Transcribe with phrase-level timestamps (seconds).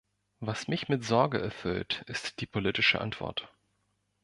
[0.39, 3.53] Was mich mit Sorge erfüllt, ist die politische Antwort.